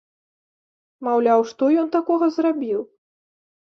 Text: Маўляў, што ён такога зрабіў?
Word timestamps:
Маўляў, 1.09 1.47
што 1.53 1.63
ён 1.85 1.95
такога 1.99 2.25
зрабіў? 2.43 2.81